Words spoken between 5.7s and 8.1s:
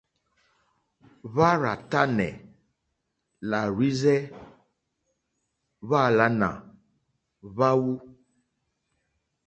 hwáàlánà hwáwú.